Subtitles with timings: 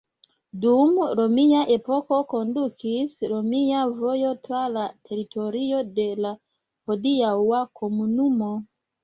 [0.61, 6.33] Dum romia epoko kondukis romia vojo tra la teritorio de la
[6.91, 8.51] hodiaŭa komunumo.